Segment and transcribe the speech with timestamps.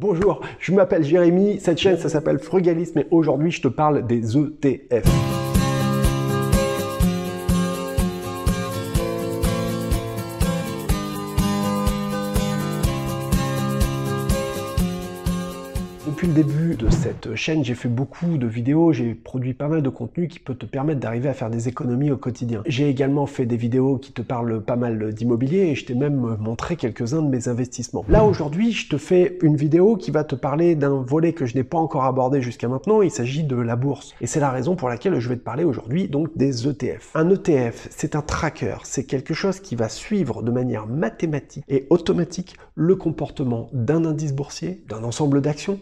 [0.00, 4.34] Bonjour, je m'appelle Jérémy, cette chaîne ça s'appelle Frugalisme et aujourd'hui je te parle des
[4.34, 5.49] ETF.
[16.30, 20.28] Début de cette chaîne, j'ai fait beaucoup de vidéos, j'ai produit pas mal de contenu
[20.28, 22.62] qui peut te permettre d'arriver à faire des économies au quotidien.
[22.66, 26.36] J'ai également fait des vidéos qui te parlent pas mal d'immobilier et je t'ai même
[26.38, 28.04] montré quelques-uns de mes investissements.
[28.08, 31.54] Là aujourd'hui, je te fais une vidéo qui va te parler d'un volet que je
[31.56, 34.14] n'ai pas encore abordé jusqu'à maintenant, il s'agit de la bourse.
[34.20, 37.10] Et c'est la raison pour laquelle je vais te parler aujourd'hui donc des ETF.
[37.14, 41.86] Un ETF, c'est un tracker, c'est quelque chose qui va suivre de manière mathématique et
[41.90, 45.78] automatique le comportement d'un indice boursier, d'un ensemble d'actions,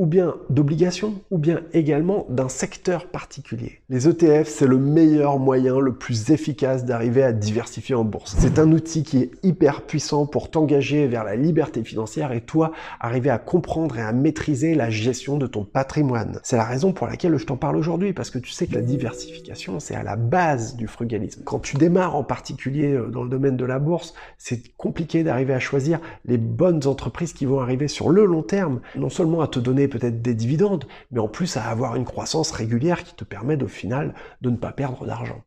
[0.00, 3.82] ou bien d'obligations, ou bien également d'un secteur particulier.
[3.90, 8.34] Les ETF, c'est le meilleur moyen, le plus efficace d'arriver à diversifier en bourse.
[8.38, 12.72] C'est un outil qui est hyper puissant pour t'engager vers la liberté financière et toi,
[12.98, 16.40] arriver à comprendre et à maîtriser la gestion de ton patrimoine.
[16.44, 18.80] C'est la raison pour laquelle je t'en parle aujourd'hui, parce que tu sais que la
[18.80, 21.42] diversification, c'est à la base du frugalisme.
[21.44, 25.52] Quand tu démarres en particulier euh, dans le domaine de la bourse, c'est compliqué d'arriver
[25.52, 29.46] à choisir les bonnes entreprises qui vont arriver sur le long terme, non seulement à
[29.46, 33.24] te donner peut-être des dividendes, mais en plus à avoir une croissance régulière qui te
[33.24, 35.42] permet au final de ne pas perdre d'argent.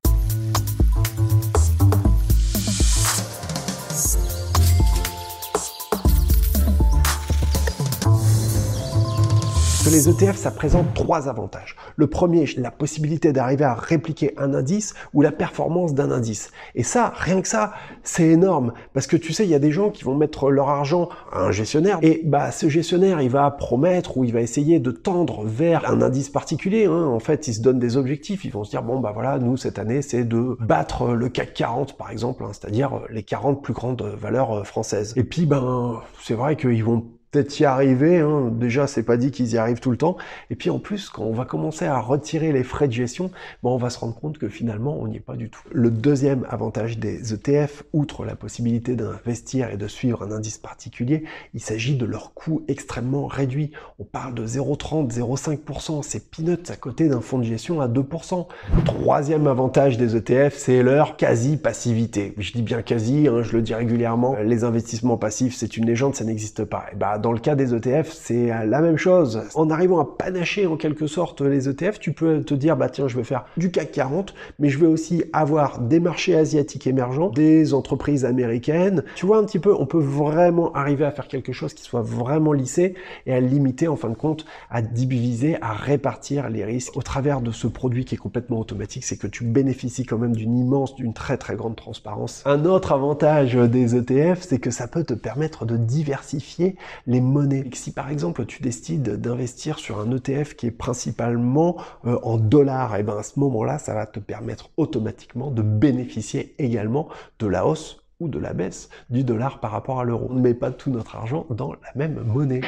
[9.90, 11.76] Les ETF, ça présente trois avantages.
[11.96, 16.52] Le premier, la possibilité d'arriver à répliquer un indice ou la performance d'un indice.
[16.76, 18.74] Et ça, rien que ça, c'est énorme.
[18.94, 21.42] Parce que tu sais, il y a des gens qui vont mettre leur argent à
[21.42, 25.44] un gestionnaire et bah ce gestionnaire, il va promettre ou il va essayer de tendre
[25.46, 26.86] vers un indice particulier.
[26.86, 27.06] Hein.
[27.06, 28.46] En fait, ils se donnent des objectifs.
[28.46, 31.54] Ils vont se dire, bon bah voilà, nous cette année, c'est de battre le CAC
[31.54, 35.14] 40 par exemple, hein, c'est-à-dire les 40 plus grandes valeurs euh, françaises.
[35.16, 38.20] Et puis, ben, c'est vrai qu'ils vont peut-être y arriver.
[38.20, 38.52] Hein.
[38.52, 40.16] Déjà, c'est pas dit qu'ils y arrivent tout le temps.
[40.50, 43.32] Et puis en plus, quand on va commencer à retirer les frais de gestion,
[43.64, 45.62] ben, on va se rendre compte que finalement, on n'y est pas du tout.
[45.72, 51.24] Le deuxième avantage des ETF, outre la possibilité d'investir et de suivre un indice particulier,
[51.56, 53.72] il s'agit de leur coût extrêmement réduit.
[53.98, 56.04] On parle de 0,30, 0,5%.
[56.04, 58.46] C'est peanuts à côté d'un fonds de gestion à 2%.
[58.76, 62.36] Le troisième avantage des ETF, c'est leur quasi-passivité.
[62.38, 64.36] Je dis bien quasi, hein, je le dis régulièrement.
[64.44, 66.86] Les investissements passifs, c'est une légende, ça n'existe pas.
[66.92, 69.44] Et bah, dans le cas des ETF, c'est la même chose.
[69.56, 73.08] En arrivant à panacher en quelque sorte les ETF, tu peux te dire, bah tiens,
[73.08, 77.30] je vais faire du CAC 40, mais je vais aussi avoir des marchés asiatiques émergents,
[77.30, 79.04] des entreprises américaines.
[79.16, 82.02] Tu vois un petit peu, on peut vraiment arriver à faire quelque chose qui soit
[82.02, 82.96] vraiment lissé
[83.26, 87.40] et à limiter en fin de compte, à diviser, à répartir les risques au travers
[87.40, 90.94] de ce produit qui est complètement automatique, c'est que tu bénéficies quand même d'une immense,
[90.96, 92.44] d'une très très grande transparence.
[92.46, 96.76] Un autre avantage des ETF, c'est que ça peut te permettre de diversifier
[97.22, 97.70] monnaies.
[97.74, 102.96] si par exemple tu décides d'investir sur un ETF qui est principalement euh, en dollars,
[102.96, 107.08] et eh ben à ce moment-là, ça va te permettre automatiquement de bénéficier également
[107.40, 110.28] de la hausse ou de la baisse du dollar par rapport à l'euro.
[110.30, 112.62] On ne met pas tout notre argent dans la même monnaie.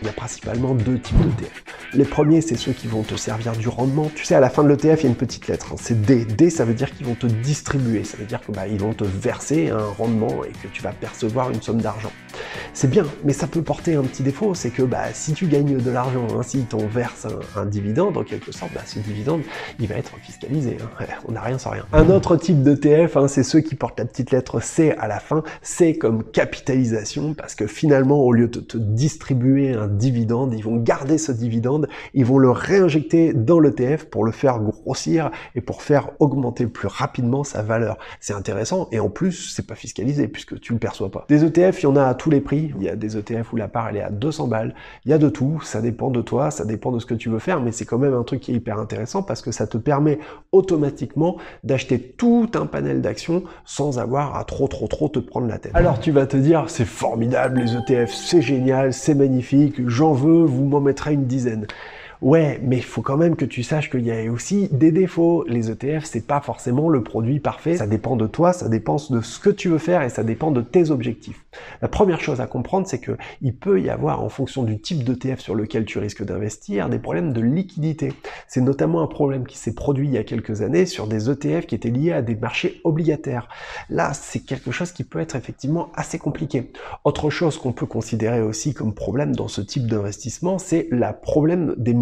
[0.00, 1.75] Il y a principalement deux types d'ETF.
[1.94, 4.10] Les premiers, c'est ceux qui vont te servir du rendement.
[4.14, 5.72] Tu sais, à la fin de l'ETF, il y a une petite lettre.
[5.72, 5.76] Hein.
[5.78, 6.24] C'est D.
[6.24, 8.04] D, ça veut dire qu'ils vont te distribuer.
[8.04, 10.92] Ça veut dire que bah, ils vont te verser un rendement et que tu vas
[10.92, 12.12] percevoir une somme d'argent
[12.72, 15.78] c'est bien, mais ça peut porter un petit défaut, c'est que bah, si tu gagnes
[15.78, 17.26] de l'argent, hein, si t'en verses
[17.56, 19.42] un, dividende, en quelque sorte, bah, ce dividende,
[19.78, 20.76] il va être fiscalisé.
[20.80, 21.04] Hein.
[21.28, 21.84] On n'a rien sans rien.
[21.92, 25.20] Un autre type d'ETF, hein, c'est ceux qui portent la petite lettre C à la
[25.20, 25.42] fin.
[25.62, 30.76] C comme capitalisation, parce que finalement, au lieu de te distribuer un dividende, ils vont
[30.76, 35.82] garder ce dividende, ils vont le réinjecter dans l'ETF pour le faire grossir et pour
[35.82, 37.98] faire augmenter plus rapidement sa valeur.
[38.20, 41.26] C'est intéressant, et en plus, c'est pas fiscalisé, puisque tu le perçois pas.
[41.28, 43.56] Des ETF, il y en a à tous les il y a des ETF où
[43.56, 44.74] la part elle est à 200 balles.
[45.04, 45.60] Il y a de tout.
[45.62, 47.98] Ça dépend de toi, ça dépend de ce que tu veux faire, mais c'est quand
[47.98, 50.18] même un truc qui est hyper intéressant parce que ça te permet
[50.52, 55.58] automatiquement d'acheter tout un panel d'actions sans avoir à trop trop trop te prendre la
[55.58, 55.72] tête.
[55.74, 60.44] Alors tu vas te dire, c'est formidable les ETF, c'est génial, c'est magnifique, j'en veux,
[60.44, 61.66] vous m'en mettrez une dizaine.
[62.22, 65.44] Ouais, mais il faut quand même que tu saches qu'il y a aussi des défauts.
[65.46, 67.76] Les ETF, c'est pas forcément le produit parfait.
[67.76, 70.50] Ça dépend de toi, ça dépend de ce que tu veux faire et ça dépend
[70.50, 71.44] de tes objectifs.
[71.82, 75.04] La première chose à comprendre, c'est que il peut y avoir, en fonction du type
[75.04, 78.12] d'ETF sur lequel tu risques d'investir, des problèmes de liquidité.
[78.48, 81.66] C'est notamment un problème qui s'est produit il y a quelques années sur des ETF
[81.66, 83.48] qui étaient liés à des marchés obligataires.
[83.90, 86.72] Là, c'est quelque chose qui peut être effectivement assez compliqué.
[87.04, 91.74] Autre chose qu'on peut considérer aussi comme problème dans ce type d'investissement, c'est le problème
[91.76, 91.94] des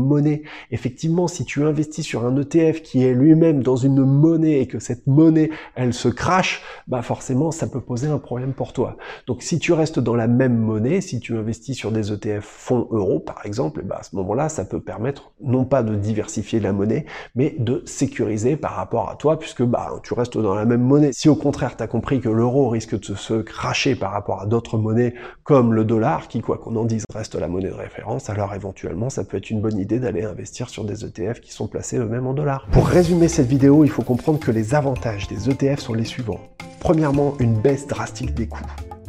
[0.70, 4.78] Effectivement, si tu investis sur un ETF qui est lui-même dans une monnaie et que
[4.78, 8.96] cette monnaie, elle se crache, bah forcément, ça peut poser un problème pour toi.
[9.26, 12.88] Donc si tu restes dans la même monnaie, si tu investis sur des ETF fonds
[12.90, 16.72] euros par exemple, bah à ce moment-là, ça peut permettre non pas de diversifier la
[16.72, 20.82] monnaie, mais de sécuriser par rapport à toi, puisque bah tu restes dans la même
[20.82, 21.12] monnaie.
[21.12, 24.46] Si au contraire, tu as compris que l'euro risque de se cracher par rapport à
[24.46, 28.30] d'autres monnaies comme le dollar, qui quoi qu'on en dise reste la monnaie de référence,
[28.30, 31.66] alors éventuellement ça peut être une bonne idée d'aller investir sur des ETF qui sont
[31.66, 32.66] placés eux-mêmes en dollars.
[32.72, 36.40] Pour résumer cette vidéo, il faut comprendre que les avantages des ETF sont les suivants.
[36.80, 38.60] Premièrement, une baisse drastique des coûts.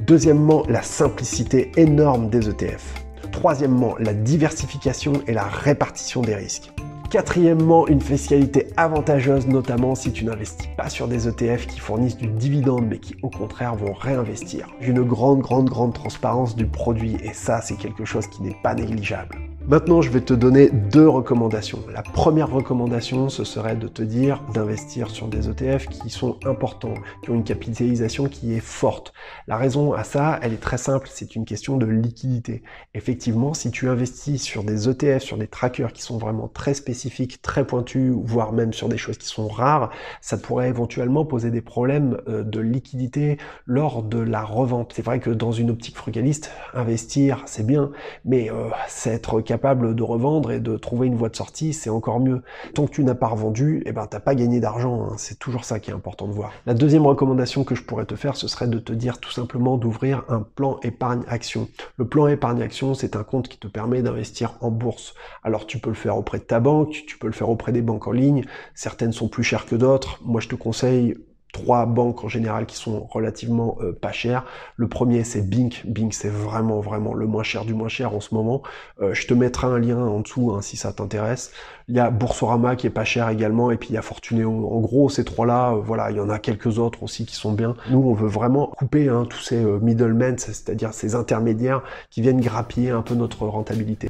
[0.08, 2.94] Deuxièmement, la simplicité énorme des ETF.
[3.32, 6.72] Troisièmement, la diversification et la répartition des risques.
[7.10, 12.28] Quatrièmement, une fiscalité avantageuse, notamment si tu n'investis pas sur des ETF qui fournissent du
[12.28, 14.68] dividende, mais qui au contraire vont réinvestir.
[14.82, 18.74] Une grande, grande, grande transparence du produit, et ça, c'est quelque chose qui n'est pas
[18.74, 19.38] négligeable.
[19.68, 21.80] Maintenant, je vais te donner deux recommandations.
[21.92, 26.94] La première recommandation, ce serait de te dire d'investir sur des ETF qui sont importants,
[27.24, 29.12] qui ont une capitalisation qui est forte.
[29.48, 32.62] La raison à ça, elle est très simple, c'est une question de liquidité.
[32.94, 37.42] Effectivement, si tu investis sur des ETF, sur des trackers qui sont vraiment très spécifiques,
[37.42, 39.90] très pointus, voire même sur des choses qui sont rares,
[40.22, 44.94] ça pourrait éventuellement poser des problèmes euh, de liquidité lors de la revente.
[44.96, 47.90] C'est vrai que dans une optique frugaliste, investir, c'est bien,
[48.26, 52.20] mais euh, c'est être de revendre et de trouver une voie de sortie, c'est encore
[52.20, 52.42] mieux.
[52.74, 55.06] Tant que tu n'as pas revendu, eh ben t'as pas gagné d'argent.
[55.06, 55.14] Hein.
[55.18, 56.52] C'est toujours ça qui est important de voir.
[56.66, 59.78] La deuxième recommandation que je pourrais te faire, ce serait de te dire tout simplement
[59.78, 61.68] d'ouvrir un plan épargne action.
[61.98, 65.14] Le plan épargne action, c'est un compte qui te permet d'investir en bourse.
[65.44, 67.82] Alors tu peux le faire auprès de ta banque, tu peux le faire auprès des
[67.82, 68.44] banques en ligne.
[68.74, 70.20] Certaines sont plus chères que d'autres.
[70.24, 71.16] Moi, je te conseille
[71.56, 74.44] trois banques en général qui sont relativement euh, pas chères.
[74.76, 75.84] Le premier c'est Bink.
[75.86, 78.62] Bink c'est vraiment vraiment le moins cher du moins cher en ce moment.
[79.02, 81.54] Euh, je te mettrai un lien en dessous hein, si ça t'intéresse.
[81.88, 84.68] Il y a Boursorama qui est pas cher également et puis il y a Fortunéo.
[84.70, 87.54] En gros ces trois-là, euh, voilà, il y en a quelques autres aussi qui sont
[87.54, 87.76] bien.
[87.90, 92.90] Nous on veut vraiment couper hein, tous ces middlemen, c'est-à-dire ces intermédiaires qui viennent grappiller
[92.90, 94.10] un peu notre rentabilité.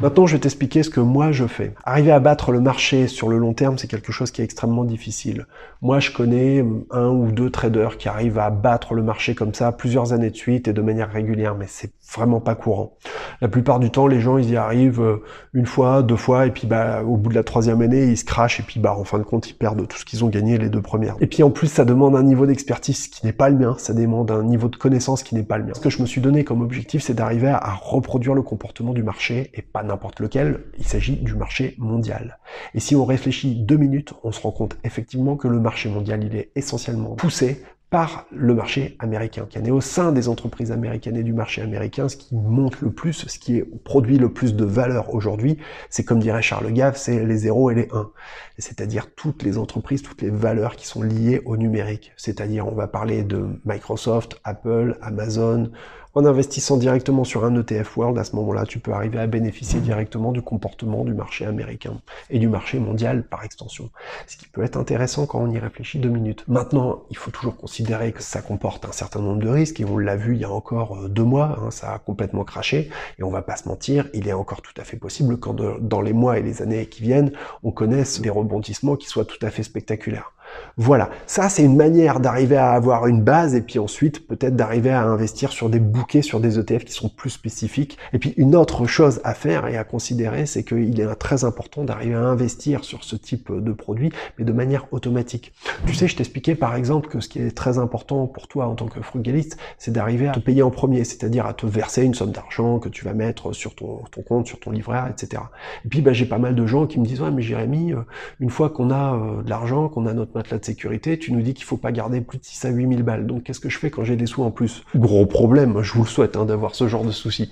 [0.00, 1.74] Maintenant, je vais t'expliquer ce que moi je fais.
[1.82, 4.84] Arriver à battre le marché sur le long terme, c'est quelque chose qui est extrêmement
[4.84, 5.46] difficile.
[5.82, 9.72] Moi, je connais un ou deux traders qui arrivent à battre le marché comme ça
[9.72, 12.96] plusieurs années de suite et de manière régulière, mais c'est vraiment pas courant.
[13.40, 15.22] La plupart du temps, les gens, ils y arrivent euh,
[15.52, 18.24] une fois, deux fois, et puis bah, au bout de la troisième année, ils se
[18.24, 20.58] crachent, et puis bah, en fin de compte, ils perdent tout ce qu'ils ont gagné
[20.58, 21.16] les deux premières.
[21.20, 23.92] Et puis en plus, ça demande un niveau d'expertise qui n'est pas le mien, ça
[23.92, 25.72] demande un niveau de connaissance qui n'est pas le mien.
[25.74, 29.02] Ce que je me suis donné comme objectif, c'est d'arriver à reproduire le comportement du
[29.02, 32.38] marché, et pas n'importe lequel, il s'agit du marché mondial.
[32.74, 36.22] Et si on réfléchit deux minutes, on se rend compte effectivement que le marché mondial,
[36.22, 41.16] il est essentiellement poussé par le marché américain, qui est au sein des entreprises américaines
[41.16, 44.64] et du marché américain, ce qui monte le plus, ce qui produit le plus de
[44.64, 45.56] valeur aujourd'hui,
[45.88, 48.10] c'est comme dirait Charles Gave, c'est les 0 et les 1.
[48.58, 52.12] C'est-à-dire toutes les entreprises, toutes les valeurs qui sont liées au numérique.
[52.18, 55.70] C'est-à-dire, on va parler de Microsoft, Apple, Amazon,
[56.18, 59.78] en investissant directement sur un ETF World, à ce moment-là, tu peux arriver à bénéficier
[59.78, 63.90] directement du comportement du marché américain et du marché mondial par extension.
[64.26, 66.42] Ce qui peut être intéressant quand on y réfléchit deux minutes.
[66.48, 69.96] Maintenant, il faut toujours considérer que ça comporte un certain nombre de risques et on
[69.96, 73.22] l'a vu il y a encore euh, deux mois, hein, ça a complètement craché et
[73.22, 76.12] on va pas se mentir, il est encore tout à fait possible quand dans les
[76.12, 77.30] mois et les années qui viennent,
[77.62, 80.32] on connaisse des rebondissements qui soient tout à fait spectaculaires.
[80.76, 84.90] Voilà, ça c'est une manière d'arriver à avoir une base et puis ensuite peut-être d'arriver
[84.90, 87.98] à investir sur des bouquets, sur des ETF qui sont plus spécifiques.
[88.12, 91.82] Et puis une autre chose à faire et à considérer, c'est qu'il est très important
[91.82, 95.52] d'arriver à investir sur ce type de produit, mais de manière automatique.
[95.86, 98.74] Tu sais, je t'expliquais par exemple que ce qui est très important pour toi en
[98.74, 102.14] tant que frugaliste, c'est d'arriver à te payer en premier, c'est-à-dire à te verser une
[102.14, 105.42] somme d'argent que tu vas mettre sur ton, compte, sur ton livret etc.
[105.84, 108.02] Et puis bah, j'ai pas mal de gens qui me disent ouais mais Jérémy, euh,
[108.40, 111.42] une fois qu'on a euh, de l'argent, qu'on a notre matelas de sécurité, tu nous
[111.42, 113.26] dis qu'il faut pas garder plus de 6 à 8 000 balles.
[113.26, 114.84] Donc qu'est-ce que je fais quand j'ai des sous en plus?
[114.94, 117.50] Gros problème, je vous le souhaite hein, d'avoir ce genre de soucis.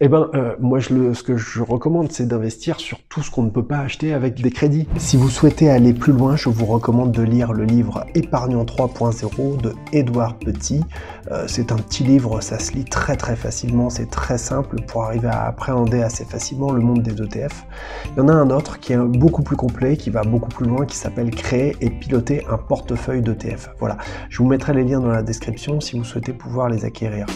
[0.00, 3.30] Eh ben, euh, moi, je le, ce que je recommande, c'est d'investir sur tout ce
[3.30, 4.86] qu'on ne peut pas acheter avec des crédits.
[4.98, 9.60] Si vous souhaitez aller plus loin, je vous recommande de lire le livre Épargnant 3.0
[9.60, 10.82] de Édouard Petit.
[11.30, 15.04] Euh, c'est un petit livre, ça se lit très très facilement, c'est très simple pour
[15.04, 17.64] arriver à appréhender assez facilement le monde des ETF.
[18.12, 20.66] Il y en a un autre qui est beaucoup plus complet, qui va beaucoup plus
[20.66, 23.70] loin, qui s'appelle Créer et piloter un portefeuille d'ETF.
[23.78, 23.96] Voilà,
[24.28, 27.26] je vous mettrai les liens dans la description si vous souhaitez pouvoir les acquérir.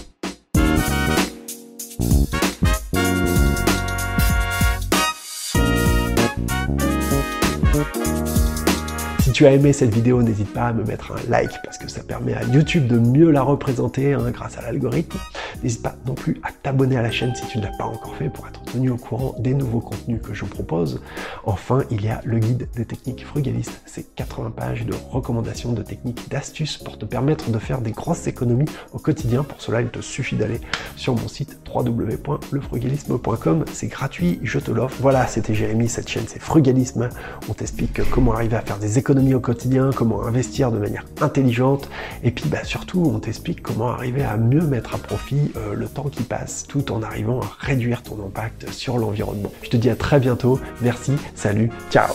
[9.41, 12.03] tu as aimé cette vidéo, n'hésite pas à me mettre un like parce que ça
[12.03, 15.17] permet à YouTube de mieux la représenter hein, grâce à l'algorithme.
[15.63, 18.15] N'hésite pas non plus à t'abonner à la chaîne si tu ne l'as pas encore
[18.17, 21.03] fait pour être tenu au courant des nouveaux contenus que je propose.
[21.45, 23.83] Enfin, il y a le guide des techniques frugalistes.
[23.87, 28.27] C'est 80 pages de recommandations, de techniques, d'astuces pour te permettre de faire des grosses
[28.27, 29.43] économies au quotidien.
[29.45, 30.61] Pour cela, il te suffit d'aller
[30.97, 33.65] sur mon site www.lefrugalisme.com.
[33.73, 34.97] C'est gratuit, je te l'offre.
[35.01, 37.09] Voilà, c'était Jérémy, cette chaîne c'est Frugalisme.
[37.49, 41.89] On t'explique comment arriver à faire des économies au quotidien, comment investir de manière intelligente,
[42.23, 45.87] et puis bah, surtout on t'explique comment arriver à mieux mettre à profit euh, le
[45.87, 49.53] temps qui passe, tout en arrivant à réduire ton impact sur l'environnement.
[49.63, 52.15] Je te dis à très bientôt, merci, salut, ciao